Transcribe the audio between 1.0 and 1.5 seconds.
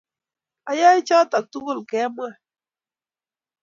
choto